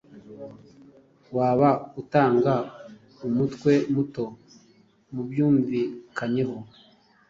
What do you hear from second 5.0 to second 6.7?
mubyumvikanyeho